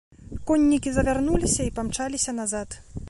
[0.47, 2.81] Коннікі завярнуліся і памчаліся назад.